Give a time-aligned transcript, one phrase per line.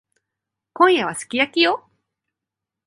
[0.73, 1.87] 今夜はすき焼きよ。